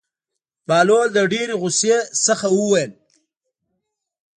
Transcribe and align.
بهلول 0.67 1.07
د 1.13 1.19
ډېرې 1.33 1.55
غوسې 1.61 1.93
نه 2.25 2.47
وویل. 2.57 2.91